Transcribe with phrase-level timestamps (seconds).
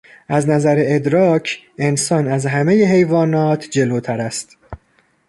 [0.27, 4.57] از نظر ادراک، انسان از همهی حیوانات جلوتر است.